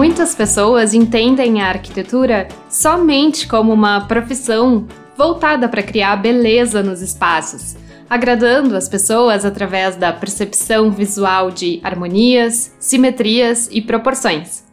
Muitas 0.00 0.34
pessoas 0.34 0.94
entendem 0.94 1.60
a 1.60 1.68
arquitetura 1.68 2.48
somente 2.70 3.46
como 3.46 3.70
uma 3.70 4.00
profissão 4.06 4.86
voltada 5.14 5.68
para 5.68 5.82
criar 5.82 6.16
beleza 6.16 6.82
nos 6.82 7.02
espaços, 7.02 7.76
agradando 8.08 8.74
as 8.74 8.88
pessoas 8.88 9.44
através 9.44 9.96
da 9.96 10.10
percepção 10.10 10.90
visual 10.90 11.50
de 11.50 11.80
harmonias, 11.82 12.74
simetrias 12.80 13.68
e 13.70 13.82
proporções. 13.82 14.64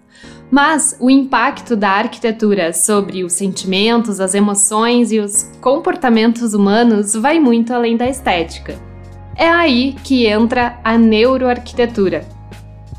Mas 0.49 0.95
o 0.97 1.09
impacto 1.09 1.75
da 1.75 1.89
arquitetura 1.89 2.71
sobre 2.71 3.25
os 3.25 3.33
sentimentos, 3.33 4.21
as 4.21 4.33
emoções 4.33 5.11
e 5.11 5.19
os 5.19 5.43
comportamentos 5.59 6.53
humanos 6.53 7.13
vai 7.15 7.37
muito 7.37 7.73
além 7.73 7.97
da 7.97 8.07
estética. 8.07 8.79
É 9.35 9.49
aí 9.49 9.93
que 10.05 10.25
entra 10.25 10.79
a 10.85 10.97
neuroarquitetura. 10.97 12.36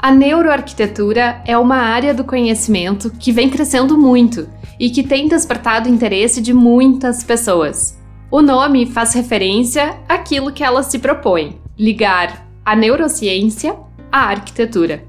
A 0.00 0.12
neuroarquitetura 0.12 1.42
é 1.44 1.58
uma 1.58 1.74
área 1.74 2.14
do 2.14 2.22
conhecimento 2.22 3.10
que 3.18 3.32
vem 3.32 3.50
crescendo 3.50 3.98
muito 3.98 4.48
e 4.78 4.90
que 4.90 5.02
tem 5.02 5.26
despertado 5.26 5.88
interesse 5.88 6.40
de 6.40 6.54
muitas 6.54 7.24
pessoas. 7.24 7.98
O 8.30 8.40
nome 8.40 8.86
faz 8.86 9.12
referência 9.12 9.98
àquilo 10.08 10.52
que 10.52 10.62
ela 10.62 10.84
se 10.84 11.00
propõe: 11.00 11.60
ligar 11.76 12.46
a 12.64 12.76
neurociência 12.76 13.74
à 14.12 14.28
arquitetura. 14.28 15.02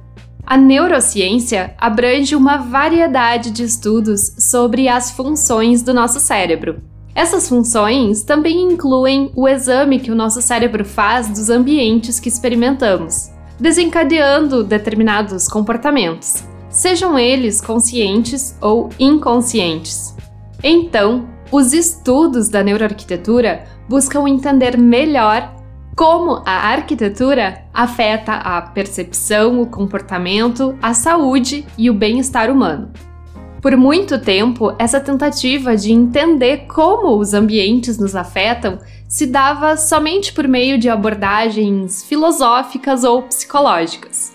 A 0.44 0.58
neurociência 0.58 1.76
abrange 1.78 2.36
uma 2.36 2.58
variedade 2.58 3.52
de 3.52 3.64
estudos 3.64 4.34
sobre 4.40 4.88
as 4.88 5.12
funções 5.12 5.84
do 5.84 5.94
nosso 5.94 6.20
cérebro. 6.20 6.82
Essas 7.14 7.48
funções 7.48 8.24
também 8.24 8.60
incluem 8.64 9.32
o 9.36 9.48
exame 9.48 10.00
que 10.00 10.12
o 10.12 10.16
nosso 10.16 10.42
cérebro 10.42 10.84
faz 10.84 11.28
dos 11.28 11.52
ambientes 11.52 12.20
que 12.20 12.30
experimentamos, 12.30 13.30
desencadeando 13.60 14.64
determinados 14.64 15.48
comportamentos, 15.48 16.44
sejam 16.70 17.18
eles 17.18 17.60
conscientes 17.60 18.56
ou 18.62 18.90
inconscientes. 19.00 20.16
Então, 20.64 21.28
os 21.52 21.74
estudos 21.74 22.48
da 22.48 22.64
neuroarquitetura 22.64 23.66
buscam 23.88 24.28
entender 24.28 24.78
melhor 24.78 25.56
como 25.96 26.42
a 26.46 26.70
arquitetura 26.72 27.66
afeta 27.74 28.34
a 28.34 28.62
percepção, 28.62 29.62
o 29.62 29.68
comportamento, 29.68 30.78
a 30.82 30.94
saúde 30.94 31.66
e 31.78 31.90
o 31.90 31.94
bem-estar 31.94 32.50
humano. 32.50 32.94
Por 33.62 33.76
muito 33.76 34.18
tempo, 34.18 34.74
essa 34.80 35.02
tentativa 35.02 35.76
de 35.76 35.92
entender 35.92 36.66
como 36.68 37.18
os 37.18 37.34
ambientes 37.34 37.98
nos 37.98 38.16
afetam 38.16 38.80
se 39.06 39.26
dava 39.26 39.76
somente 39.76 40.32
por 40.32 40.48
meio 40.48 40.78
de 40.78 40.88
abordagens 40.88 42.04
filosóficas 42.04 43.04
ou 43.04 43.24
psicológicas. 43.24 44.34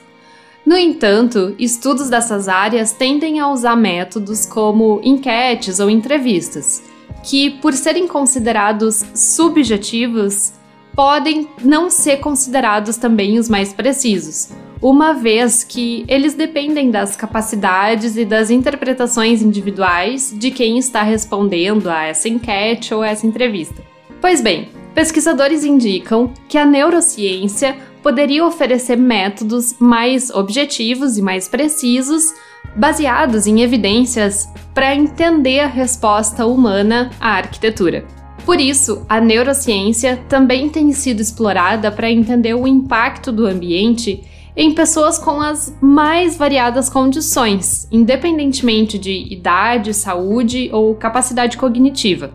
No 0.67 0.77
entanto, 0.77 1.55
estudos 1.59 2.11
dessas 2.11 2.49
áreas 2.49 2.93
tendem 2.93 3.41
a 3.41 3.49
usar 3.49 3.77
métodos 3.77 4.45
como 4.45 5.01
enquetes 5.03 5.81
ou 5.81 5.89
entrevistas, 5.89 6.83
que, 7.23 7.51
por 7.51 7.73
serem 7.73 8.07
considerados 8.07 9.05
subjetivos, 9.15 10.53
podem 10.95 11.49
não 11.63 11.89
ser 11.89 12.19
considerados 12.19 12.97
também 12.97 13.39
os 13.39 13.49
mais 13.49 13.73
precisos, 13.73 14.51
uma 14.81 15.15
vez 15.15 15.65
que 15.65 16.05
eles 16.09 16.35
dependem 16.35 16.91
das 16.91 17.17
capacidades 17.17 18.17
e 18.17 18.25
das 18.25 18.51
interpretações 18.51 19.43
individuais 19.43 20.35
de 20.37 20.51
quem 20.51 20.79
está 20.79 21.03
respondendo 21.03 21.89
a 21.89 22.05
essa 22.05 22.29
enquete 22.29 22.93
ou 22.93 23.03
essa 23.03 23.27
entrevista. 23.27 23.83
Pois 24.21 24.41
bem, 24.41 24.69
pesquisadores 24.95 25.65
indicam 25.65 26.33
que 26.49 26.59
a 26.59 26.65
neurociência 26.65 27.77
poderia 28.03 28.45
oferecer 28.45 28.97
métodos 28.97 29.77
mais 29.79 30.31
objetivos 30.31 31.17
e 31.17 31.23
mais 31.23 31.49
precisos, 31.49 32.35
baseados 32.77 33.47
em 33.47 33.63
evidências, 33.63 34.49
para 34.75 34.95
entender 34.95 35.61
a 35.61 35.67
resposta 35.67 36.45
humana 36.45 37.11
à 37.19 37.37
arquitetura. 37.37 38.05
Por 38.45 38.61
isso, 38.61 39.07
a 39.09 39.21
neurociência 39.21 40.23
também 40.29 40.69
tem 40.69 40.93
sido 40.93 41.21
explorada 41.21 41.91
para 41.91 42.11
entender 42.11 42.53
o 42.53 42.69
impacto 42.69 43.33
do 43.33 43.47
ambiente 43.47 44.23
em 44.57 44.73
pessoas 44.73 45.19
com 45.19 45.41
as 45.41 45.77
mais 45.81 46.37
variadas 46.37 46.89
condições, 46.89 47.89
independentemente 47.91 48.99
de 48.99 49.33
idade, 49.33 49.93
saúde 49.93 50.71
ou 50.73 50.95
capacidade 50.95 51.57
cognitiva. 51.57 52.33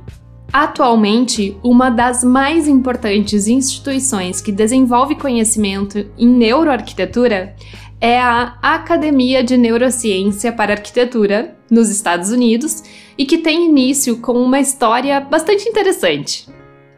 Atualmente, 0.52 1.56
uma 1.63 1.90
das 1.90 2.24
mais 2.24 2.68
importantes 2.68 3.47
instituições 3.47 4.41
que 4.41 4.52
desenvolve 4.52 5.16
conhecimento 5.16 6.06
em 6.18 6.28
neuroarquitetura 6.28 7.56
é 8.02 8.19
a 8.19 8.57
Academia 8.62 9.44
de 9.44 9.57
Neurociência 9.57 10.51
para 10.51 10.74
Arquitetura, 10.74 11.56
nos 11.69 11.90
Estados 11.90 12.31
Unidos, 12.31 12.84
e 13.18 13.25
que 13.25 13.38
tem 13.38 13.69
início 13.69 14.18
com 14.18 14.34
uma 14.34 14.59
história 14.59 15.19
bastante 15.19 15.69
interessante. 15.69 16.47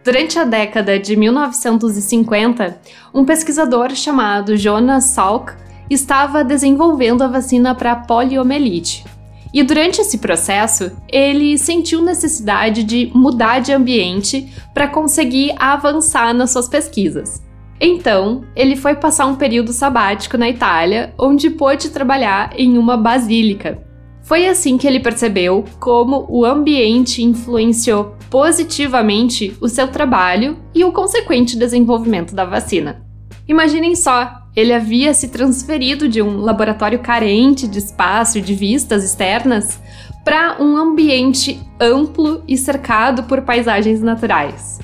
Durante 0.03 0.39
a 0.39 0.43
década 0.43 0.97
de 0.97 1.15
1950, 1.15 2.79
um 3.13 3.23
pesquisador 3.23 3.93
chamado 3.93 4.57
Jonas 4.57 5.03
Salk 5.05 5.53
estava 5.91 6.43
desenvolvendo 6.43 7.21
a 7.21 7.27
vacina 7.27 7.75
para 7.75 7.95
poliomielite. 7.95 9.05
E 9.53 9.61
durante 9.61 10.01
esse 10.01 10.17
processo, 10.17 10.91
ele 11.07 11.55
sentiu 11.55 12.01
necessidade 12.01 12.83
de 12.83 13.11
mudar 13.13 13.59
de 13.59 13.73
ambiente 13.73 14.51
para 14.73 14.87
conseguir 14.87 15.53
avançar 15.59 16.33
nas 16.33 16.49
suas 16.49 16.67
pesquisas. 16.67 17.43
Então, 17.79 18.43
ele 18.55 18.75
foi 18.75 18.95
passar 18.95 19.27
um 19.27 19.35
período 19.35 19.71
sabático 19.71 20.37
na 20.37 20.49
Itália, 20.49 21.13
onde 21.19 21.49
pôde 21.49 21.89
trabalhar 21.89 22.53
em 22.57 22.77
uma 22.77 22.97
basílica. 22.97 23.90
Foi 24.31 24.47
assim 24.47 24.77
que 24.77 24.87
ele 24.87 25.01
percebeu 25.01 25.65
como 25.77 26.25
o 26.29 26.45
ambiente 26.45 27.21
influenciou 27.21 28.15
positivamente 28.29 29.53
o 29.59 29.67
seu 29.67 29.89
trabalho 29.89 30.57
e 30.73 30.85
o 30.85 30.91
consequente 30.93 31.57
desenvolvimento 31.57 32.33
da 32.33 32.45
vacina. 32.45 33.05
Imaginem 33.45 33.93
só, 33.93 34.31
ele 34.55 34.71
havia 34.71 35.13
se 35.13 35.27
transferido 35.27 36.07
de 36.07 36.21
um 36.21 36.37
laboratório 36.37 36.99
carente 36.99 37.67
de 37.67 37.79
espaço 37.79 38.37
e 38.37 38.41
de 38.41 38.55
vistas 38.55 39.03
externas 39.03 39.81
para 40.23 40.63
um 40.63 40.77
ambiente 40.77 41.59
amplo 41.77 42.41
e 42.47 42.55
cercado 42.55 43.23
por 43.23 43.41
paisagens 43.41 44.01
naturais. 44.01 44.79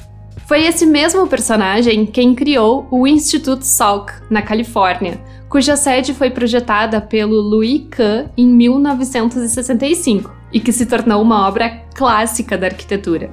Foi 0.48 0.66
esse 0.66 0.86
mesmo 0.86 1.28
personagem 1.28 2.06
quem 2.06 2.34
criou 2.34 2.88
o 2.90 3.06
Instituto 3.06 3.64
Salk, 3.64 4.14
na 4.30 4.42
Califórnia, 4.42 5.22
cuja 5.50 5.76
sede 5.76 6.14
foi 6.14 6.30
projetada 6.30 7.02
pelo 7.02 7.42
Louis 7.42 7.86
Kahn 7.92 8.30
em 8.38 8.48
1965 8.48 10.34
e 10.54 10.62
que 10.62 10.72
se 10.72 10.86
tornou 10.86 11.22
uma 11.22 11.46
obra 11.46 11.82
clássica 11.94 12.58
da 12.58 12.68
arquitetura. 12.68 13.30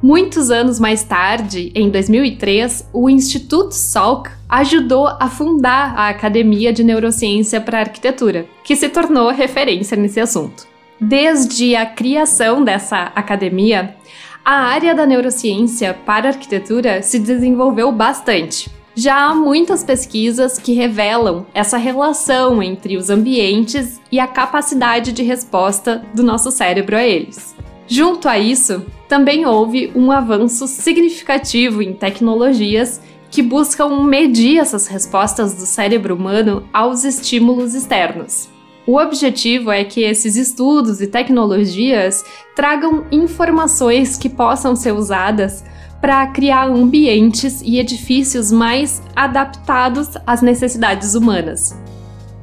Muitos 0.00 0.52
anos 0.52 0.78
mais 0.78 1.02
tarde, 1.02 1.72
em 1.74 1.90
2003, 1.90 2.88
o 2.92 3.10
Instituto 3.10 3.72
Salk 3.72 4.30
ajudou 4.48 5.08
a 5.08 5.28
fundar 5.28 5.96
a 5.96 6.10
Academia 6.10 6.72
de 6.72 6.84
Neurociência 6.84 7.60
para 7.60 7.80
Arquitetura, 7.80 8.46
que 8.62 8.76
se 8.76 8.88
tornou 8.88 9.30
referência 9.30 9.96
nesse 9.96 10.20
assunto. 10.20 10.70
Desde 11.00 11.74
a 11.74 11.84
criação 11.84 12.62
dessa 12.62 13.10
academia, 13.16 13.96
a 14.44 14.54
área 14.54 14.94
da 14.94 15.06
neurociência 15.06 15.94
para 15.94 16.28
arquitetura 16.28 17.00
se 17.00 17.18
desenvolveu 17.18 17.92
bastante. 17.92 18.70
Já 18.94 19.28
há 19.28 19.34
muitas 19.34 19.82
pesquisas 19.84 20.58
que 20.58 20.74
revelam 20.74 21.46
essa 21.54 21.78
relação 21.78 22.62
entre 22.62 22.96
os 22.96 23.08
ambientes 23.08 24.00
e 24.10 24.20
a 24.20 24.26
capacidade 24.26 25.12
de 25.12 25.22
resposta 25.22 26.04
do 26.12 26.22
nosso 26.22 26.50
cérebro 26.50 26.96
a 26.96 27.02
eles. 27.02 27.54
Junto 27.86 28.28
a 28.28 28.38
isso, 28.38 28.84
também 29.08 29.46
houve 29.46 29.90
um 29.94 30.10
avanço 30.10 30.66
significativo 30.66 31.80
em 31.80 31.92
tecnologias 31.92 33.00
que 33.30 33.42
buscam 33.42 34.02
medir 34.04 34.58
essas 34.58 34.86
respostas 34.86 35.54
do 35.54 35.64
cérebro 35.64 36.14
humano 36.14 36.68
aos 36.72 37.04
estímulos 37.04 37.74
externos. 37.74 38.50
O 38.84 38.98
objetivo 38.98 39.70
é 39.70 39.84
que 39.84 40.02
esses 40.02 40.34
estudos 40.34 41.00
e 41.00 41.06
tecnologias 41.06 42.24
tragam 42.56 43.04
informações 43.12 44.16
que 44.16 44.28
possam 44.28 44.74
ser 44.74 44.92
usadas 44.92 45.64
para 46.00 46.26
criar 46.26 46.68
ambientes 46.68 47.62
e 47.62 47.78
edifícios 47.78 48.50
mais 48.50 49.00
adaptados 49.14 50.08
às 50.26 50.42
necessidades 50.42 51.14
humanas. 51.14 51.80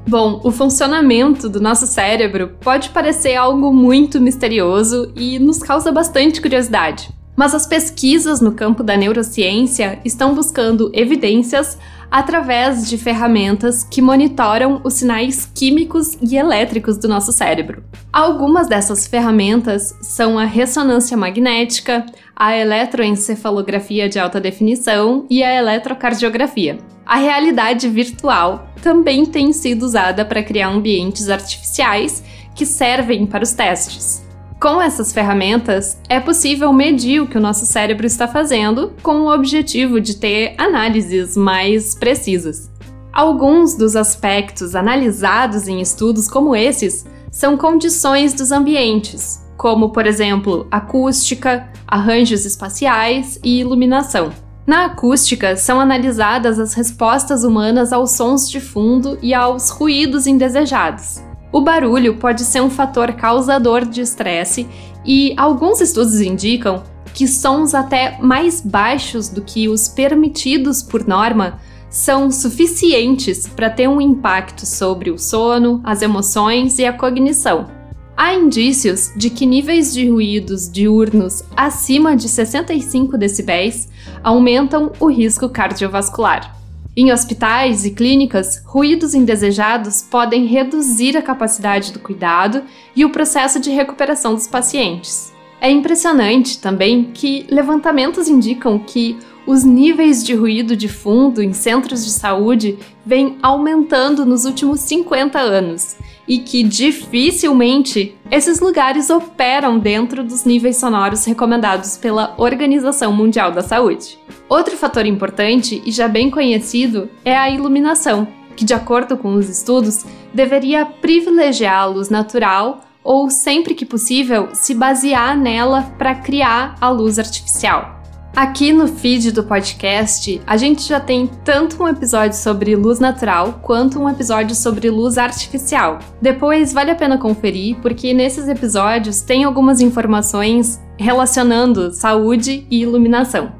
Bom, 0.07 0.39
o 0.41 0.49
funcionamento 0.49 1.49
do 1.49 1.59
nosso 1.59 1.85
cérebro 1.85 2.51
pode 2.61 2.89
parecer 2.89 3.35
algo 3.35 3.73
muito 3.73 4.21
misterioso 4.21 5.11
e 5.17 5.37
nos 5.39 5.59
causa 5.61 5.91
bastante 5.91 6.41
curiosidade. 6.41 7.09
Mas 7.35 7.53
as 7.53 7.67
pesquisas 7.67 8.39
no 8.39 8.53
campo 8.53 8.81
da 8.81 8.95
neurociência 8.95 9.99
estão 10.05 10.33
buscando 10.33 10.89
evidências 10.93 11.77
através 12.11 12.89
de 12.89 12.97
ferramentas 12.97 13.83
que 13.83 14.01
monitoram 14.01 14.81
os 14.83 14.95
sinais 14.95 15.49
químicos 15.53 16.17
e 16.21 16.35
elétricos 16.35 16.97
do 16.97 17.07
nosso 17.07 17.31
cérebro. 17.31 17.83
Algumas 18.11 18.67
dessas 18.67 19.05
ferramentas 19.05 19.95
são 20.01 20.39
a 20.39 20.45
ressonância 20.45 21.15
magnética, 21.15 22.05
a 22.35 22.55
eletroencefalografia 22.55 24.09
de 24.09 24.17
alta 24.17 24.39
definição 24.39 25.25
e 25.29 25.43
a 25.43 25.53
eletrocardiografia. 25.53 26.77
A 27.05 27.17
realidade 27.17 27.89
virtual 27.89 28.67
também 28.81 29.25
tem 29.25 29.51
sido 29.51 29.83
usada 29.83 30.23
para 30.23 30.43
criar 30.43 30.69
ambientes 30.69 31.29
artificiais 31.29 32.23
que 32.55 32.65
servem 32.65 33.25
para 33.25 33.43
os 33.43 33.53
testes. 33.53 34.28
Com 34.59 34.81
essas 34.81 35.13
ferramentas, 35.13 35.97
é 36.09 36.19
possível 36.19 36.73
medir 36.73 37.21
o 37.21 37.27
que 37.27 37.37
o 37.37 37.41
nosso 37.41 37.65
cérebro 37.65 38.05
está 38.05 38.27
fazendo 38.27 38.91
com 39.01 39.21
o 39.21 39.33
objetivo 39.33 40.01
de 40.01 40.17
ter 40.17 40.53
análises 40.57 41.37
mais 41.37 41.95
precisas. 41.95 42.69
Alguns 43.13 43.73
dos 43.75 43.95
aspectos 43.95 44.75
analisados 44.75 45.69
em 45.69 45.79
estudos 45.79 46.27
como 46.27 46.53
esses 46.53 47.05
são 47.31 47.55
condições 47.55 48.33
dos 48.33 48.51
ambientes, 48.51 49.41
como, 49.55 49.91
por 49.91 50.05
exemplo, 50.05 50.67
acústica, 50.69 51.69
arranjos 51.87 52.45
espaciais 52.45 53.39
e 53.41 53.61
iluminação. 53.61 54.29
Na 54.67 54.87
acústica, 54.87 55.55
são 55.55 55.79
analisadas 55.79 56.59
as 56.59 56.73
respostas 56.73 57.45
humanas 57.45 57.93
aos 57.93 58.11
sons 58.11 58.49
de 58.49 58.59
fundo 58.59 59.17
e 59.21 59.33
aos 59.33 59.69
ruídos 59.69 60.27
indesejados. 60.27 61.28
O 61.51 61.61
barulho 61.61 62.17
pode 62.17 62.43
ser 62.43 62.61
um 62.61 62.69
fator 62.69 63.13
causador 63.13 63.85
de 63.85 64.01
estresse 64.01 64.67
e 65.03 65.33
alguns 65.35 65.81
estudos 65.81 66.21
indicam 66.21 66.83
que 67.13 67.27
sons 67.27 67.73
até 67.73 68.17
mais 68.21 68.61
baixos 68.61 69.29
do 69.29 69.41
que 69.41 69.67
os 69.67 69.87
permitidos 69.87 70.83
por 70.83 71.07
norma 71.07 71.59
são 71.89 72.29
suficientes 72.29 73.47
para 73.47 73.69
ter 73.69 73.87
um 73.87 73.99
impacto 73.99 74.65
sobre 74.65 75.09
o 75.09 75.17
sono, 75.17 75.81
as 75.83 76.03
emoções 76.03 76.77
e 76.77 76.85
a 76.85 76.93
cognição. 76.93 77.67
Há 78.15 78.35
indícios 78.35 79.11
de 79.15 79.29
que 79.29 79.45
níveis 79.45 79.93
de 79.93 80.07
ruídos 80.07 80.69
diurnos 80.69 81.41
acima 81.55 82.15
de 82.15 82.29
65 82.29 83.17
decibéis 83.17 83.87
aumentam 84.23 84.91
o 84.99 85.07
risco 85.07 85.49
cardiovascular. 85.49 86.58
Em 87.01 87.13
hospitais 87.13 87.85
e 87.85 87.91
clínicas, 87.91 88.61
ruídos 88.65 89.13
indesejados 89.13 90.01
podem 90.01 90.45
reduzir 90.45 91.15
a 91.15 91.21
capacidade 91.21 91.93
do 91.93 91.99
cuidado 91.99 92.61
e 92.93 93.05
o 93.05 93.09
processo 93.09 93.57
de 93.57 93.69
recuperação 93.69 94.35
dos 94.35 94.47
pacientes. 94.47 95.33
É 95.61 95.71
impressionante 95.71 96.59
também 96.59 97.05
que 97.13 97.45
levantamentos 97.49 98.27
indicam 98.27 98.77
que 98.77 99.17
os 99.49 99.63
níveis 99.63 100.23
de 100.23 100.35
ruído 100.35 100.75
de 100.75 100.87
fundo 100.87 101.41
em 101.41 101.53
centros 101.53 102.05
de 102.05 102.11
saúde 102.11 102.77
vêm 103.03 103.39
aumentando 103.41 104.23
nos 104.23 104.45
últimos 104.45 104.79
50 104.81 105.39
anos 105.39 105.95
e 106.27 106.37
que 106.37 106.61
dificilmente 106.61 108.15
esses 108.29 108.59
lugares 108.59 109.09
operam 109.09 109.79
dentro 109.79 110.23
dos 110.23 110.45
níveis 110.45 110.77
sonoros 110.77 111.25
recomendados 111.25 111.97
pela 111.97 112.35
Organização 112.37 113.11
Mundial 113.11 113.51
da 113.51 113.63
Saúde. 113.63 114.19
Outro 114.47 114.77
fator 114.77 115.07
importante 115.07 115.81
e 115.83 115.91
já 115.91 116.07
bem 116.07 116.29
conhecido 116.29 117.09
é 117.25 117.35
a 117.35 117.49
iluminação, 117.49 118.27
que, 118.55 118.63
de 118.63 118.75
acordo 118.75 119.17
com 119.17 119.33
os 119.33 119.49
estudos, 119.49 120.05
deveria 120.31 120.85
privilegiar 120.85 121.81
a 121.81 121.85
luz 121.85 122.07
natural 122.11 122.81
ou, 123.03 123.31
sempre 123.31 123.73
que 123.73 123.83
possível, 123.83 124.49
se 124.53 124.75
basear 124.75 125.35
nela 125.35 125.91
para 125.97 126.13
criar 126.13 126.75
a 126.79 126.89
luz 126.89 127.17
artificial. 127.17 127.98
Aqui 128.35 128.71
no 128.71 128.87
feed 128.87 129.31
do 129.31 129.43
podcast, 129.43 130.41
a 130.47 130.55
gente 130.55 130.83
já 130.83 130.99
tem 130.99 131.27
tanto 131.43 131.83
um 131.83 131.87
episódio 131.87 132.37
sobre 132.37 132.75
luz 132.75 132.99
natural 132.99 133.59
quanto 133.61 133.99
um 133.99 134.07
episódio 134.07 134.55
sobre 134.55 134.89
luz 134.89 135.17
artificial. 135.17 135.99
Depois 136.21 136.71
vale 136.71 136.91
a 136.91 136.95
pena 136.95 137.17
conferir, 137.17 137.77
porque 137.81 138.13
nesses 138.13 138.47
episódios 138.47 139.21
tem 139.21 139.43
algumas 139.43 139.81
informações 139.81 140.79
relacionando 140.97 141.91
saúde 141.91 142.65
e 142.69 142.81
iluminação. 142.81 143.51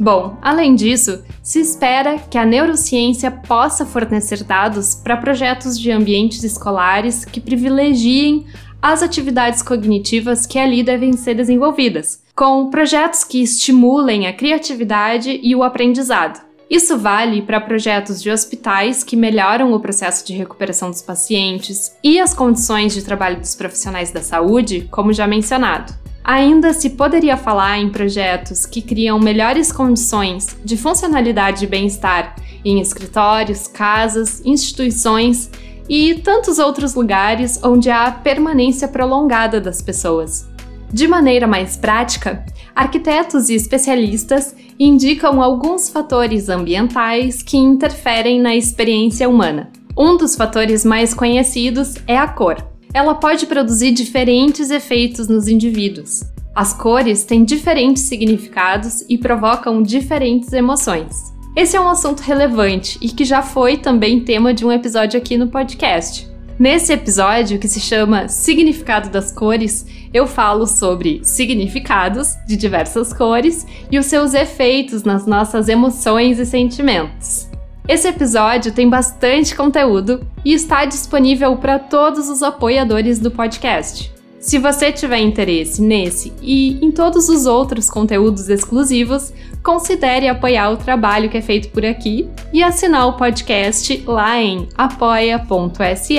Bom, 0.00 0.36
além 0.42 0.74
disso, 0.74 1.22
se 1.40 1.60
espera 1.60 2.18
que 2.18 2.36
a 2.36 2.44
neurociência 2.44 3.30
possa 3.30 3.86
fornecer 3.86 4.42
dados 4.42 4.94
para 4.94 5.16
projetos 5.16 5.78
de 5.78 5.92
ambientes 5.92 6.42
escolares 6.42 7.24
que 7.24 7.40
privilegiem 7.40 8.46
as 8.82 9.02
atividades 9.02 9.62
cognitivas 9.62 10.44
que 10.44 10.58
ali 10.58 10.82
devem 10.82 11.12
ser 11.12 11.34
desenvolvidas, 11.34 12.23
com 12.34 12.68
projetos 12.68 13.22
que 13.22 13.42
estimulem 13.42 14.26
a 14.26 14.32
criatividade 14.32 15.38
e 15.42 15.54
o 15.54 15.62
aprendizado. 15.62 16.42
Isso 16.68 16.98
vale 16.98 17.42
para 17.42 17.60
projetos 17.60 18.20
de 18.20 18.30
hospitais 18.30 19.04
que 19.04 19.16
melhoram 19.16 19.72
o 19.72 19.78
processo 19.78 20.26
de 20.26 20.32
recuperação 20.32 20.90
dos 20.90 21.02
pacientes 21.02 21.92
e 22.02 22.18
as 22.18 22.34
condições 22.34 22.94
de 22.94 23.04
trabalho 23.04 23.38
dos 23.38 23.54
profissionais 23.54 24.10
da 24.10 24.22
saúde, 24.22 24.88
como 24.90 25.12
já 25.12 25.26
mencionado. 25.26 25.94
Ainda 26.24 26.72
se 26.72 26.90
poderia 26.90 27.36
falar 27.36 27.78
em 27.78 27.90
projetos 27.90 28.64
que 28.64 28.80
criam 28.80 29.20
melhores 29.20 29.70
condições 29.70 30.56
de 30.64 30.76
funcionalidade 30.76 31.64
e 31.64 31.68
bem-estar 31.68 32.34
em 32.64 32.80
escritórios, 32.80 33.68
casas, 33.68 34.40
instituições 34.44 35.50
e 35.86 36.14
tantos 36.14 36.58
outros 36.58 36.94
lugares 36.94 37.62
onde 37.62 37.90
há 37.90 38.10
permanência 38.10 38.88
prolongada 38.88 39.60
das 39.60 39.82
pessoas. 39.82 40.53
De 40.94 41.08
maneira 41.08 41.44
mais 41.44 41.76
prática, 41.76 42.46
arquitetos 42.72 43.48
e 43.48 43.54
especialistas 43.56 44.54
indicam 44.78 45.42
alguns 45.42 45.88
fatores 45.88 46.48
ambientais 46.48 47.42
que 47.42 47.56
interferem 47.56 48.40
na 48.40 48.54
experiência 48.54 49.28
humana. 49.28 49.72
Um 49.98 50.16
dos 50.16 50.36
fatores 50.36 50.84
mais 50.84 51.12
conhecidos 51.12 51.96
é 52.06 52.16
a 52.16 52.28
cor. 52.28 52.64
Ela 52.92 53.16
pode 53.16 53.44
produzir 53.46 53.90
diferentes 53.90 54.70
efeitos 54.70 55.26
nos 55.26 55.48
indivíduos. 55.48 56.22
As 56.54 56.72
cores 56.72 57.24
têm 57.24 57.44
diferentes 57.44 58.04
significados 58.04 59.04
e 59.08 59.18
provocam 59.18 59.82
diferentes 59.82 60.52
emoções. 60.52 61.34
Esse 61.56 61.76
é 61.76 61.80
um 61.80 61.88
assunto 61.88 62.20
relevante 62.20 63.00
e 63.02 63.08
que 63.08 63.24
já 63.24 63.42
foi 63.42 63.78
também 63.78 64.20
tema 64.20 64.54
de 64.54 64.64
um 64.64 64.70
episódio 64.70 65.18
aqui 65.18 65.36
no 65.36 65.48
podcast. 65.48 66.32
Nesse 66.58 66.92
episódio, 66.92 67.58
que 67.58 67.66
se 67.66 67.80
chama 67.80 68.28
Significado 68.28 69.10
das 69.10 69.32
Cores, 69.32 69.84
eu 70.12 70.24
falo 70.24 70.66
sobre 70.68 71.20
significados 71.24 72.36
de 72.46 72.56
diversas 72.56 73.12
cores 73.12 73.66
e 73.90 73.98
os 73.98 74.06
seus 74.06 74.34
efeitos 74.34 75.02
nas 75.02 75.26
nossas 75.26 75.68
emoções 75.68 76.38
e 76.38 76.46
sentimentos. 76.46 77.48
Esse 77.88 78.06
episódio 78.06 78.72
tem 78.72 78.88
bastante 78.88 79.54
conteúdo 79.54 80.24
e 80.44 80.54
está 80.54 80.84
disponível 80.84 81.56
para 81.56 81.78
todos 81.78 82.28
os 82.28 82.40
apoiadores 82.42 83.18
do 83.18 83.32
podcast. 83.32 84.14
Se 84.38 84.58
você 84.58 84.92
tiver 84.92 85.20
interesse 85.20 85.82
nesse 85.82 86.32
e 86.40 86.78
em 86.84 86.92
todos 86.92 87.28
os 87.28 87.46
outros 87.46 87.90
conteúdos 87.90 88.48
exclusivos, 88.48 89.32
considere 89.62 90.28
apoiar 90.28 90.70
o 90.70 90.76
trabalho 90.76 91.30
que 91.30 91.38
é 91.38 91.42
feito 91.42 91.70
por 91.70 91.84
aqui 91.84 92.28
e 92.52 92.62
assinar 92.62 93.08
o 93.08 93.14
podcast 93.14 94.04
lá 94.06 94.40
em 94.40 94.68
apoia.se 94.76 96.18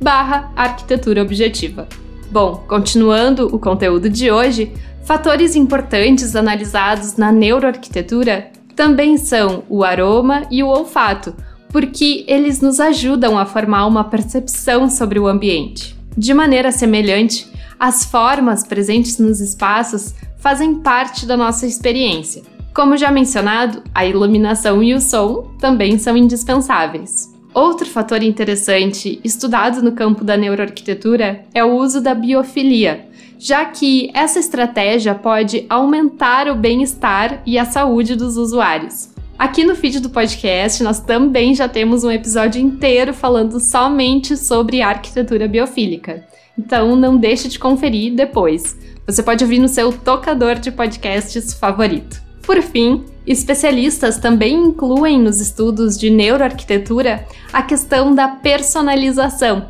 barra 0.00 0.52
arquitetura 0.56 1.22
objetiva. 1.22 1.88
Bom, 2.30 2.64
continuando 2.68 3.46
o 3.54 3.58
conteúdo 3.58 4.10
de 4.10 4.30
hoje, 4.30 4.72
fatores 5.04 5.54
importantes 5.54 6.34
analisados 6.34 7.16
na 7.16 7.30
neuroarquitetura 7.32 8.50
também 8.74 9.16
são 9.16 9.62
o 9.68 9.82
aroma 9.82 10.46
e 10.50 10.62
o 10.62 10.68
olfato, 10.68 11.34
porque 11.70 12.24
eles 12.28 12.60
nos 12.60 12.78
ajudam 12.78 13.38
a 13.38 13.46
formar 13.46 13.86
uma 13.86 14.04
percepção 14.04 14.90
sobre 14.90 15.18
o 15.18 15.26
ambiente. 15.26 15.96
De 16.16 16.34
maneira 16.34 16.70
semelhante, 16.72 17.50
as 17.78 18.04
formas 18.04 18.64
presentes 18.64 19.18
nos 19.18 19.40
espaços 19.40 20.14
fazem 20.38 20.76
parte 20.76 21.26
da 21.26 21.36
nossa 21.36 21.66
experiência. 21.66 22.42
Como 22.74 22.96
já 22.96 23.10
mencionado, 23.10 23.82
a 23.94 24.04
iluminação 24.04 24.82
e 24.82 24.94
o 24.94 25.00
som 25.00 25.50
também 25.58 25.98
são 25.98 26.16
indispensáveis. 26.16 27.34
Outro 27.56 27.86
fator 27.86 28.22
interessante 28.22 29.18
estudado 29.24 29.82
no 29.82 29.92
campo 29.92 30.22
da 30.22 30.36
neuroarquitetura 30.36 31.42
é 31.54 31.64
o 31.64 31.72
uso 31.72 32.02
da 32.02 32.14
biofilia, 32.14 33.06
já 33.38 33.64
que 33.64 34.10
essa 34.12 34.38
estratégia 34.38 35.14
pode 35.14 35.64
aumentar 35.66 36.48
o 36.48 36.54
bem-estar 36.54 37.40
e 37.46 37.58
a 37.58 37.64
saúde 37.64 38.14
dos 38.14 38.36
usuários. 38.36 39.08
Aqui 39.38 39.64
no 39.64 39.74
feed 39.74 40.00
do 40.00 40.10
podcast, 40.10 40.82
nós 40.82 41.00
também 41.00 41.54
já 41.54 41.66
temos 41.66 42.04
um 42.04 42.10
episódio 42.10 42.60
inteiro 42.60 43.14
falando 43.14 43.58
somente 43.58 44.36
sobre 44.36 44.82
arquitetura 44.82 45.48
biofílica. 45.48 46.26
Então 46.58 46.94
não 46.94 47.16
deixe 47.16 47.48
de 47.48 47.58
conferir 47.58 48.14
depois. 48.14 48.76
Você 49.06 49.22
pode 49.22 49.42
ouvir 49.42 49.60
no 49.60 49.68
seu 49.68 49.90
tocador 49.90 50.56
de 50.56 50.70
podcasts 50.70 51.54
favorito. 51.54 52.25
Por 52.46 52.62
fim, 52.62 53.04
especialistas 53.26 54.18
também 54.18 54.54
incluem 54.54 55.20
nos 55.20 55.40
estudos 55.40 55.98
de 55.98 56.08
neuroarquitetura 56.08 57.26
a 57.52 57.60
questão 57.60 58.14
da 58.14 58.28
personalização. 58.28 59.66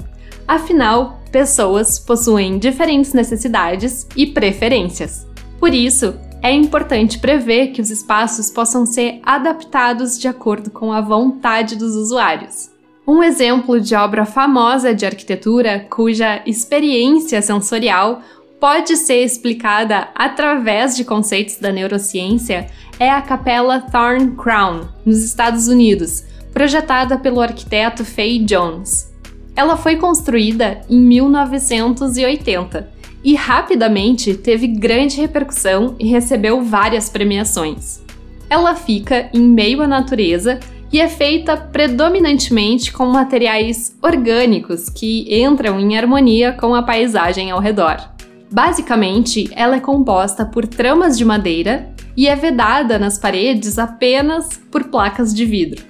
Afinal, 0.46 1.20
pessoas 1.32 1.98
possuem 1.98 2.58
diferentes 2.58 3.14
necessidades 3.14 4.06
e 4.14 4.26
preferências. 4.26 5.26
Por 5.58 5.74
isso, 5.74 6.14
é 6.42 6.52
importante 6.52 7.18
prever 7.18 7.68
que 7.68 7.80
os 7.80 7.90
espaços 7.90 8.50
possam 8.50 8.84
ser 8.84 9.20
adaptados 9.24 10.18
de 10.18 10.28
acordo 10.28 10.70
com 10.70 10.92
a 10.92 11.00
vontade 11.00 11.76
dos 11.76 11.96
usuários. 11.96 12.70
Um 13.08 13.22
exemplo 13.22 13.80
de 13.80 13.94
obra 13.94 14.26
famosa 14.26 14.94
de 14.94 15.06
arquitetura 15.06 15.86
cuja 15.88 16.42
experiência 16.44 17.40
sensorial 17.40 18.20
pode 18.66 18.96
ser 18.96 19.22
explicada 19.22 20.08
através 20.12 20.96
de 20.96 21.04
conceitos 21.04 21.56
da 21.60 21.70
neurociência 21.70 22.66
é 22.98 23.08
a 23.08 23.22
Capela 23.22 23.80
Thorn 23.80 24.32
Crown, 24.32 24.88
nos 25.04 25.22
Estados 25.22 25.68
Unidos, 25.68 26.24
projetada 26.52 27.16
pelo 27.16 27.40
arquiteto 27.40 28.04
Fay 28.04 28.40
Jones. 28.40 29.14
Ela 29.54 29.76
foi 29.76 29.94
construída 29.94 30.80
em 30.90 30.98
1980 30.98 32.90
e 33.22 33.36
rapidamente 33.36 34.34
teve 34.34 34.66
grande 34.66 35.20
repercussão 35.20 35.94
e 35.96 36.08
recebeu 36.08 36.60
várias 36.60 37.08
premiações. 37.08 38.02
Ela 38.50 38.74
fica 38.74 39.30
em 39.32 39.42
meio 39.42 39.80
à 39.80 39.86
natureza 39.86 40.58
e 40.92 40.98
é 40.98 41.06
feita 41.06 41.56
predominantemente 41.56 42.92
com 42.92 43.06
materiais 43.06 43.96
orgânicos 44.02 44.88
que 44.88 45.40
entram 45.40 45.78
em 45.78 45.96
harmonia 45.96 46.52
com 46.52 46.74
a 46.74 46.82
paisagem 46.82 47.52
ao 47.52 47.60
redor. 47.60 48.15
Basicamente, 48.50 49.50
ela 49.52 49.76
é 49.76 49.80
composta 49.80 50.44
por 50.44 50.66
tramas 50.66 51.18
de 51.18 51.24
madeira 51.24 51.92
e 52.16 52.28
é 52.28 52.36
vedada 52.36 52.98
nas 52.98 53.18
paredes 53.18 53.78
apenas 53.78 54.60
por 54.70 54.84
placas 54.84 55.34
de 55.34 55.44
vidro. 55.44 55.84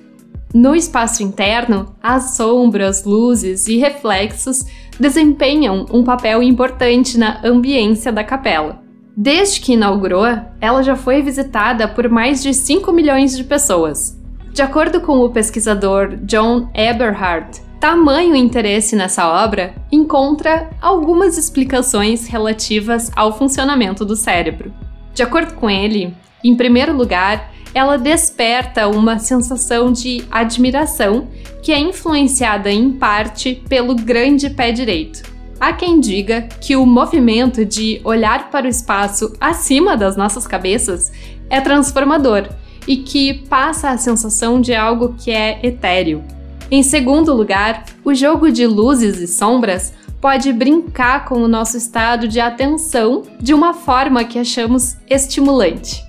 No 0.55 0.75
espaço 0.75 1.23
interno, 1.23 1.95
as 2.03 2.37
sombras, 2.37 3.05
luzes 3.05 3.67
e 3.69 3.77
reflexos 3.77 4.65
desempenham 4.99 5.85
um 5.93 6.03
papel 6.03 6.43
importante 6.43 7.19
na 7.19 7.41
ambiência 7.45 8.11
da 8.11 8.25
capela. 8.25 8.81
Desde 9.15 9.61
que 9.61 9.75
inaugurou, 9.75 10.27
ela 10.61 10.83
já 10.83 10.97
foi 10.97 11.23
visitada 11.23 11.87
por 11.87 12.09
mais 12.09 12.43
de 12.43 12.55
5 12.55 12.93
milhões 12.93 13.37
de 13.37 13.45
pessoas. 13.45 14.19
De 14.53 14.63
acordo 14.63 15.01
com 15.01 15.19
o 15.19 15.31
pesquisador 15.31 16.17
John 16.23 16.71
Eberhard, 16.75 17.61
tamanho 17.87 18.35
interesse 18.35 18.97
nessa 18.97 19.29
obra 19.29 19.73
encontra 19.93 20.69
algumas 20.83 21.39
explicações 21.39 22.27
relativas 22.27 23.13
ao 23.15 23.39
funcionamento 23.39 24.05
do 24.05 24.17
cérebro. 24.17 24.75
De 25.15 25.23
acordo 25.23 25.55
com 25.55 25.71
ele, 25.71 26.13
em 26.43 26.57
primeiro 26.57 26.93
lugar, 26.93 27.53
ela 27.73 27.97
desperta 27.97 28.89
uma 28.89 29.21
sensação 29.21 29.93
de 29.93 30.25
admiração 30.33 31.29
que 31.63 31.71
é 31.71 31.79
influenciada 31.79 32.73
em 32.73 32.91
parte 32.91 33.63
pelo 33.69 33.95
grande 33.95 34.51
pé 34.51 34.73
direito. 34.73 35.23
Há 35.61 35.73
quem 35.73 36.01
diga 36.01 36.43
que 36.61 36.75
o 36.75 36.85
movimento 36.85 37.65
de 37.65 38.01
olhar 38.03 38.51
para 38.51 38.67
o 38.67 38.69
espaço 38.69 39.33
acima 39.41 39.97
das 39.97 40.17
nossas 40.17 40.45
cabeças 40.45 41.13
é 41.49 41.61
transformador 41.61 42.49
e 42.85 42.97
que 42.97 43.33
passa 43.49 43.91
a 43.91 43.97
sensação 43.97 44.61
de 44.61 44.75
algo 44.75 45.15
que 45.17 45.31
é 45.31 45.61
etéreo. 45.63 46.25
Em 46.69 46.83
segundo 46.83 47.33
lugar, 47.33 47.85
o 48.05 48.13
jogo 48.13 48.51
de 48.51 48.67
luzes 48.67 49.19
e 49.21 49.29
sombras 49.29 49.93
pode 50.21 50.53
brincar 50.53 51.25
com 51.25 51.37
o 51.37 51.47
nosso 51.49 51.77
estado 51.77 52.27
de 52.27 52.41
atenção 52.41 53.23
de 53.41 53.55
uma 53.55 53.73
forma 53.73 54.25
que 54.25 54.39
achamos 54.39 54.97
estimulante. 55.09 56.05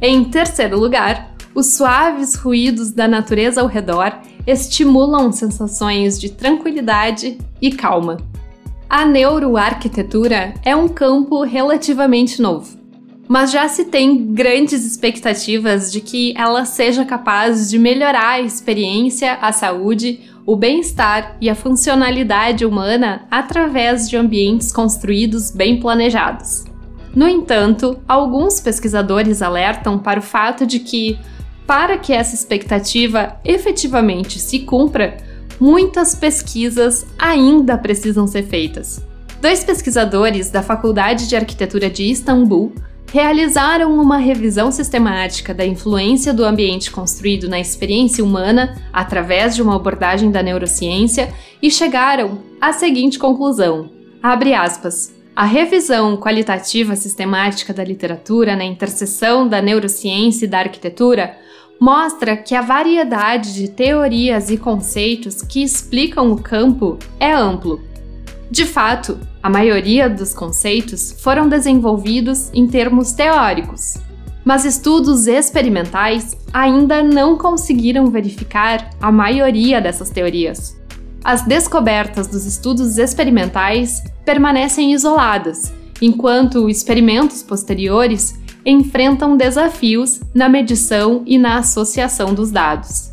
Em 0.00 0.24
terceiro 0.24 0.78
lugar, 0.78 1.34
os 1.54 1.74
suaves 1.74 2.34
ruídos 2.36 2.92
da 2.92 3.06
natureza 3.06 3.60
ao 3.60 3.66
redor 3.66 4.12
estimulam 4.46 5.30
sensações 5.30 6.18
de 6.18 6.30
tranquilidade 6.30 7.36
e 7.60 7.70
calma. 7.70 8.16
A 8.88 9.04
neuroarquitetura 9.04 10.54
é 10.64 10.74
um 10.74 10.88
campo 10.88 11.42
relativamente 11.42 12.40
novo, 12.40 12.77
mas 13.28 13.52
já 13.52 13.68
se 13.68 13.84
tem 13.84 14.32
grandes 14.32 14.86
expectativas 14.86 15.92
de 15.92 16.00
que 16.00 16.32
ela 16.36 16.64
seja 16.64 17.04
capaz 17.04 17.68
de 17.68 17.78
melhorar 17.78 18.30
a 18.30 18.40
experiência, 18.40 19.34
a 19.34 19.52
saúde, 19.52 20.20
o 20.46 20.56
bem-estar 20.56 21.36
e 21.38 21.50
a 21.50 21.54
funcionalidade 21.54 22.64
humana 22.64 23.26
através 23.30 24.08
de 24.08 24.16
ambientes 24.16 24.72
construídos 24.72 25.50
bem 25.50 25.78
planejados. 25.78 26.64
No 27.14 27.28
entanto, 27.28 27.98
alguns 28.08 28.60
pesquisadores 28.60 29.42
alertam 29.42 29.98
para 29.98 30.20
o 30.20 30.22
fato 30.22 30.64
de 30.64 30.78
que, 30.78 31.18
para 31.66 31.98
que 31.98 32.14
essa 32.14 32.34
expectativa 32.34 33.36
efetivamente 33.44 34.38
se 34.38 34.60
cumpra, 34.60 35.18
muitas 35.60 36.14
pesquisas 36.14 37.06
ainda 37.18 37.76
precisam 37.76 38.26
ser 38.26 38.44
feitas. 38.44 39.04
Dois 39.40 39.62
pesquisadores 39.62 40.50
da 40.50 40.62
Faculdade 40.62 41.28
de 41.28 41.36
Arquitetura 41.36 41.90
de 41.90 42.04
Istambul 42.04 42.72
realizaram 43.12 43.98
uma 43.98 44.18
revisão 44.18 44.70
sistemática 44.70 45.54
da 45.54 45.64
influência 45.64 46.32
do 46.32 46.44
ambiente 46.44 46.90
construído 46.90 47.48
na 47.48 47.58
experiência 47.58 48.22
humana 48.22 48.76
através 48.92 49.56
de 49.56 49.62
uma 49.62 49.76
abordagem 49.76 50.30
da 50.30 50.42
neurociência 50.42 51.32
e 51.62 51.70
chegaram 51.70 52.42
à 52.60 52.72
seguinte 52.72 53.18
conclusão: 53.18 53.90
abre 54.22 54.54
aspas. 54.54 55.16
A 55.34 55.44
revisão 55.44 56.16
qualitativa 56.16 56.96
sistemática 56.96 57.72
da 57.72 57.84
literatura 57.84 58.56
na 58.56 58.64
interseção 58.64 59.46
da 59.46 59.62
neurociência 59.62 60.46
e 60.46 60.48
da 60.48 60.58
arquitetura 60.58 61.36
mostra 61.80 62.36
que 62.36 62.56
a 62.56 62.60
variedade 62.60 63.54
de 63.54 63.68
teorias 63.68 64.50
e 64.50 64.56
conceitos 64.56 65.40
que 65.40 65.62
explicam 65.62 66.32
o 66.32 66.42
campo 66.42 66.98
é 67.20 67.32
amplo. 67.32 67.87
De 68.50 68.64
fato, 68.64 69.18
a 69.42 69.50
maioria 69.50 70.08
dos 70.08 70.32
conceitos 70.32 71.14
foram 71.20 71.48
desenvolvidos 71.48 72.50
em 72.54 72.66
termos 72.66 73.12
teóricos, 73.12 73.98
mas 74.42 74.64
estudos 74.64 75.26
experimentais 75.26 76.34
ainda 76.52 77.02
não 77.02 77.36
conseguiram 77.36 78.06
verificar 78.06 78.88
a 79.00 79.12
maioria 79.12 79.80
dessas 79.80 80.08
teorias. 80.08 80.80
As 81.22 81.42
descobertas 81.42 82.26
dos 82.26 82.46
estudos 82.46 82.96
experimentais 82.96 84.02
permanecem 84.24 84.94
isoladas, 84.94 85.70
enquanto 86.00 86.70
experimentos 86.70 87.42
posteriores 87.42 88.38
enfrentam 88.64 89.36
desafios 89.36 90.20
na 90.34 90.48
medição 90.48 91.22
e 91.26 91.36
na 91.36 91.58
associação 91.58 92.32
dos 92.32 92.50
dados. 92.50 93.12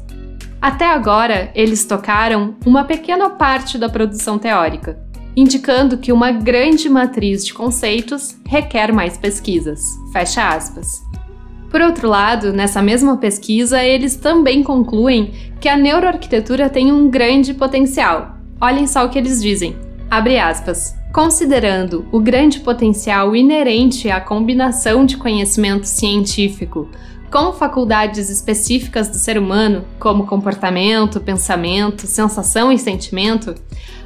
Até 0.62 0.86
agora, 0.86 1.52
eles 1.54 1.86
tocaram 1.86 2.56
uma 2.66 2.84
pequena 2.84 3.30
parte 3.30 3.78
da 3.78 3.88
produção 3.88 4.40
teórica, 4.40 4.98
indicando 5.36 5.98
que 5.98 6.12
uma 6.12 6.32
grande 6.32 6.90
matriz 6.90 7.46
de 7.46 7.54
conceitos 7.54 8.38
requer 8.48 8.92
mais 8.92 9.18
pesquisas. 9.18 9.82
Fecha 10.14 10.48
aspas. 10.50 11.04
Por 11.70 11.82
outro 11.82 12.08
lado, 12.08 12.54
nessa 12.54 12.82
mesma 12.82 13.18
pesquisa, 13.18 13.84
eles 13.84 14.16
também 14.16 14.64
concluem 14.64 15.34
que 15.60 15.68
a 15.68 15.76
neuroarquitetura 15.76 16.70
tem 16.70 16.92
um 16.92 17.10
grande 17.10 17.54
potencial. 17.54 18.38
Olhem 18.62 18.88
só 18.88 19.06
o 19.06 19.10
que 19.10 19.18
eles 19.18 19.42
dizem. 19.42 19.76
Abre 20.10 20.40
aspas. 20.40 20.96
Considerando 21.12 22.06
o 22.12 22.20
grande 22.20 22.60
potencial 22.60 23.36
inerente 23.36 24.10
à 24.10 24.22
combinação 24.22 25.06
de 25.06 25.18
conhecimento 25.18 25.86
científico 25.86 26.90
com 27.36 27.52
faculdades 27.52 28.30
específicas 28.30 29.10
do 29.10 29.18
ser 29.18 29.38
humano, 29.38 29.84
como 30.00 30.26
comportamento, 30.26 31.20
pensamento, 31.20 32.08
sensação 32.08 32.72
e 32.72 32.80
sentimento, 32.80 33.54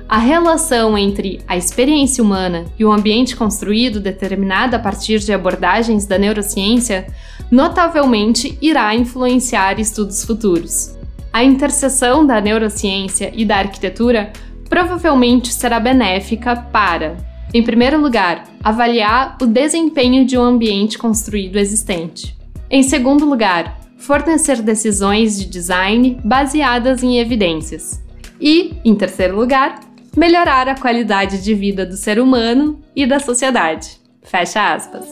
a 0.10 0.18
relação 0.18 0.98
entre 0.98 1.40
a 1.48 1.56
experiência 1.56 2.24
humana 2.24 2.66
e 2.80 2.84
o 2.84 2.92
ambiente 2.92 3.36
construído 3.36 4.00
determinada 4.00 4.78
a 4.78 4.80
partir 4.80 5.20
de 5.20 5.32
abordagens 5.32 6.08
da 6.08 6.18
neurociência 6.18 7.06
notavelmente 7.52 8.58
irá 8.60 8.96
influenciar 8.96 9.80
estudos 9.80 10.26
futuros. 10.26 10.98
A 11.32 11.44
interseção 11.44 12.26
da 12.26 12.42
neurociência 12.42 13.32
e 13.36 13.46
da 13.46 13.58
arquitetura 13.58 14.34
provavelmente 14.68 15.54
será 15.54 15.80
benéfica 15.80 16.56
para, 16.56 17.16
em 17.54 17.62
primeiro 17.62 18.02
lugar, 18.02 18.46
avaliar 18.64 19.38
o 19.40 19.46
desempenho 19.46 20.26
de 20.26 20.36
um 20.36 20.42
ambiente 20.42 20.98
construído 20.98 21.58
existente. 21.58 22.39
Em 22.72 22.84
segundo 22.84 23.26
lugar, 23.26 23.80
fornecer 23.98 24.62
decisões 24.62 25.40
de 25.40 25.48
design 25.48 26.20
baseadas 26.24 27.02
em 27.02 27.18
evidências. 27.18 28.00
E, 28.40 28.76
em 28.86 28.94
terceiro 28.94 29.36
lugar, 29.36 29.80
melhorar 30.16 30.70
a 30.70 30.80
qualidade 30.80 31.44
de 31.44 31.56
vida 31.56 31.84
do 31.84 31.98
ser 31.98 32.20
humano 32.20 32.80
e 32.96 33.08
da 33.08 33.20
sociedade. 33.20 34.00
Fecha 34.22 34.72
aspas. 34.72 35.04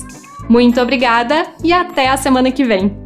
Muito 0.48 0.80
obrigada 0.80 1.48
e 1.64 1.72
até 1.72 2.08
a 2.08 2.16
semana 2.16 2.52
que 2.52 2.62
vem. 2.62 3.01